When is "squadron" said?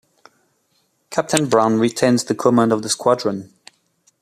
2.89-3.53